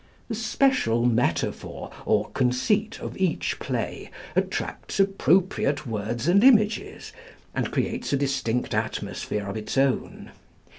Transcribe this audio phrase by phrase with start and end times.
[0.29, 7.13] The special metaphor or conceit of each play attracts appropriate words and images,
[7.53, 10.31] and creates a distinct atmosphere of its own.